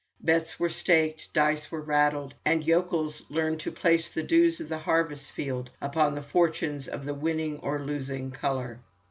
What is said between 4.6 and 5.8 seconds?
the harvest field